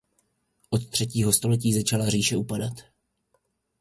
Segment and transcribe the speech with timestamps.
[0.69, 2.73] Od třetího století začala říše upadat.